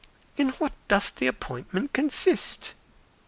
[0.35, 2.73] "In what does the appointment consist?"